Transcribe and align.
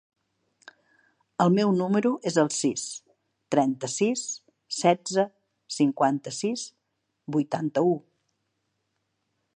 El 1.43 1.51
meu 1.57 1.73
número 1.81 2.11
es 2.31 2.37
el 2.43 2.49
sis, 2.55 2.85
trenta-sis, 3.57 4.25
setze, 4.79 5.29
cinquanta-sis, 5.77 6.65
vuitanta-u. 7.37 7.97